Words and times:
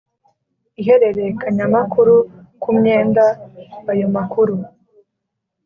ihererekanyamakuru 0.81 2.15
ku 2.61 2.69
myenda 2.77 3.25
ayo 3.91 4.07
makuru 4.15 4.55